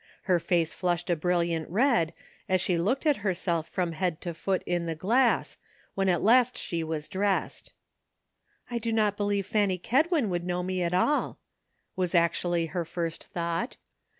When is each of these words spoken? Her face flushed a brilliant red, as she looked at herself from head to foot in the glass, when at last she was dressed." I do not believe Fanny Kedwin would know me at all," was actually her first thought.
Her 0.23 0.39
face 0.39 0.73
flushed 0.73 1.11
a 1.11 1.15
brilliant 1.15 1.69
red, 1.69 2.15
as 2.49 2.59
she 2.59 2.75
looked 2.75 3.05
at 3.05 3.17
herself 3.17 3.69
from 3.69 3.91
head 3.91 4.19
to 4.21 4.33
foot 4.33 4.63
in 4.65 4.87
the 4.87 4.95
glass, 4.95 5.59
when 5.93 6.09
at 6.09 6.23
last 6.23 6.57
she 6.57 6.83
was 6.83 7.07
dressed." 7.07 7.71
I 8.71 8.79
do 8.79 8.91
not 8.91 9.15
believe 9.15 9.45
Fanny 9.45 9.77
Kedwin 9.77 10.29
would 10.29 10.43
know 10.43 10.63
me 10.63 10.81
at 10.81 10.95
all," 10.95 11.37
was 11.95 12.15
actually 12.15 12.65
her 12.65 12.83
first 12.83 13.25
thought. 13.27 13.77